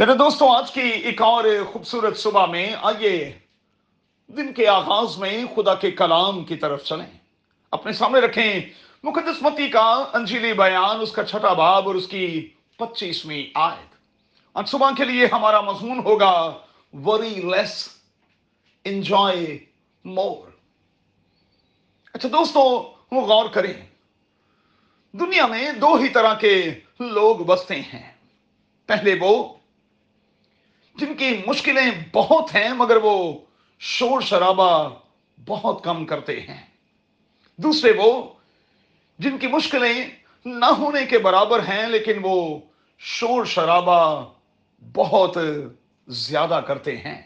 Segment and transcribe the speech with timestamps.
[0.00, 3.38] میرے دوستوں آج کی ایک اور خوبصورت صبح میں آئیے
[4.28, 7.18] دن کے آغاز میں خدا کے کلام کی طرف چلیں۔
[7.70, 8.60] اپنے سامنے رکھیں
[9.02, 13.94] مقدس متی کا انجیلی بیان، اس کا چھٹا باب اور اس کی پچیسویں آیت۔
[14.54, 16.58] آج صبح کے لیے ہمارا مضمون ہوگا
[16.92, 17.88] وری لیس
[18.84, 19.58] انجوائے
[20.04, 20.50] مور
[22.14, 23.74] اچھا دوستوں وہ غور کریں۔
[25.12, 26.70] دنیا میں دو ہی طرح کے
[27.00, 28.12] لوگ بستے ہیں۔
[28.86, 29.59] پہلے وہ
[30.94, 33.38] جن کی مشکلیں بہت ہیں، مگر وہ
[33.78, 34.88] شور شرابہ
[35.46, 36.66] بہت کم کرتے ہیں۔
[37.56, 38.32] دوسرے وہ
[39.18, 40.10] جن کی مشکلیں
[40.44, 42.58] نہ ہونے کے برابر ہیں، لیکن وہ
[42.98, 44.28] شور شرابہ
[44.94, 45.36] بہت
[46.08, 47.22] زیادہ کرتے ہیں۔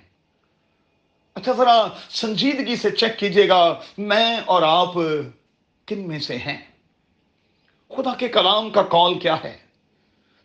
[1.35, 4.95] اچھا ذرا سنجیدگی سے چیک کیجیے گا میں اور آپ
[5.87, 6.59] کن میں سے ہیں۔
[7.89, 9.59] خدا کے کلام کا کال کیا ہے؟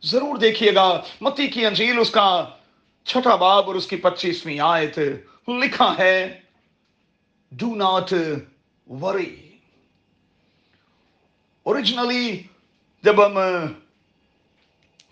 [0.03, 2.47] ضرور دیکھیے گا۔ متی کی انجیل اس کا
[3.09, 4.99] چھٹا باب اور اس کی پچیسویں آیت
[5.47, 6.39] لکھا ہے
[7.51, 8.13] ڈو ناٹ
[8.89, 9.57] وری
[11.63, 12.43] اوریجنلی
[13.03, 13.37] جب ہم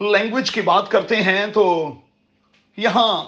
[0.02, 1.66] لینگویج کی بات کرتے ہیں تو
[2.78, 3.24] یہاں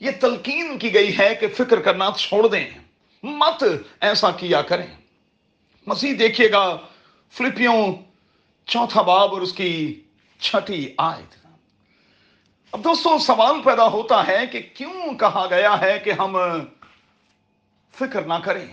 [0.00, 2.70] یہ تلقین کی گئی ہے کہ فکر کرنا چھوڑ دیں۔
[3.22, 3.64] مت
[4.00, 4.86] ایسا کیا کریں۔
[5.86, 6.76] مزید دیکھیے گا
[7.32, 7.94] فلپیوں
[8.66, 10.00] چوتھا باب اور اس کی
[10.40, 11.43] چھٹی آیت۔
[12.74, 16.36] اب دوستوں سوال پیدا ہوتا ہے کہ کیوں کہا گیا ہے کہ ہم
[17.94, 18.66] فکر نہ کریں؟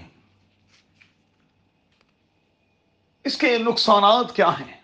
[3.24, 4.82] اس کے نقصانات کیا ہیں؟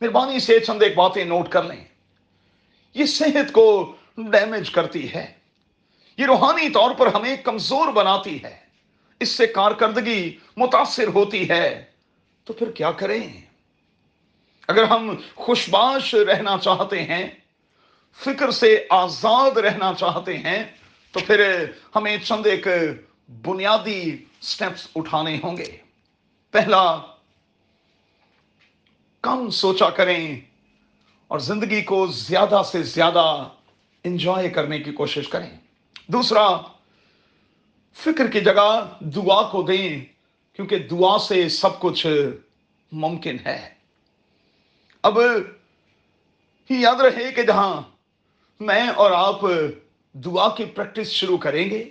[0.00, 1.84] مہربانی سے چند ایک باتیں نوٹ کر لیں۔
[2.94, 5.34] یہ صحت کو ڈیمیج کرتی ہے۔
[6.16, 8.56] یہ روحانی طور پر ہمیں کمزور بناتی ہے۔
[9.20, 11.84] اس سے کارکردگی متاثر ہوتی ہے۔
[12.44, 13.40] تو پھر کیا کریں؟
[14.68, 17.30] اگر ہم خوشباش رہنا چاہتے ہیں
[18.18, 20.64] فکر سے آزاد رہنا چاہتے ہیں،
[21.12, 21.64] تو پھر
[21.96, 22.66] ہمیں چند ایک
[23.28, 25.76] بنیادی سٹیپس اٹھانے ہوں گے۔
[26.50, 26.96] پہلا،
[29.22, 30.40] کم سوچا کریں
[31.28, 33.48] اور زندگی کو زیادہ سے زیادہ
[34.04, 35.50] انجوائے کرنے کی کوشش کریں۔
[36.06, 36.56] دوسرا،
[37.94, 40.04] فکر کی جگہ دعا کو دیں،
[40.52, 42.06] کیونکہ دعا سے سب کچھ
[42.92, 43.74] ممکن ہے۔
[45.02, 45.18] اب
[46.70, 47.95] ہی یاد رہے کہ جہاں
[48.60, 49.40] میں اور آپ
[50.12, 51.84] دعا کی پریکٹس شروع کریں گے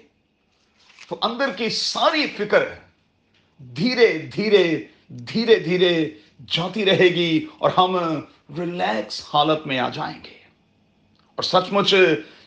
[1.09, 2.63] تو اندر کی ساری فکر
[3.57, 6.09] دھیرے دھیرے دھیرے دھیرے
[6.51, 7.97] جاتی رہے گی اور ہم
[8.57, 10.37] ریلیکس حالت میں آ جائیں گے۔
[11.35, 11.93] اور سچ مچ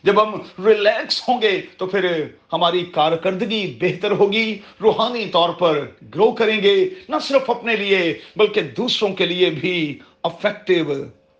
[0.03, 6.31] جب ہم ریلیکس ہوں گے تو پھر ہماری کارکردگی بہتر ہوگی، روحانی طور پر گرو
[6.31, 10.93] کریں گے، نہ صرف اپنے لیے بلکہ دوسروں کے لیے بھی افیکٹو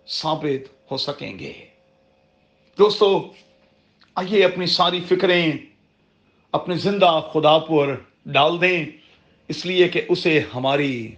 [0.06, 1.69] ثابت ہو سکیں گے۔
[2.78, 3.32] دوستو،
[4.14, 5.52] آئیے اپنی ساری فکریں
[6.52, 7.94] اپنے زندہ خدا پر
[8.26, 8.84] ڈال دیں۔
[9.48, 11.14] اس لیے کہ اسے ہماری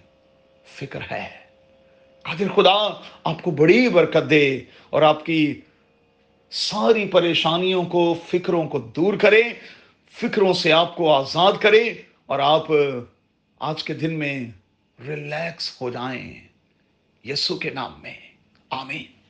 [0.67, 1.29] فکر ہے۔
[2.23, 5.61] قادر خدا، آپ کو بڑی برکت دے اور آپ کی
[6.51, 9.43] ساری پریشانیوں کو، فکروں کو دور کرے
[10.11, 11.95] فکروں سے آپ کو آزاد کرے
[12.27, 12.67] اور آپ
[13.59, 14.45] آج کے دن میں
[15.09, 16.49] ریلیکس ہو جائیں۔
[17.25, 18.15] یسو کے نام میں۔
[18.71, 19.22] آمین۔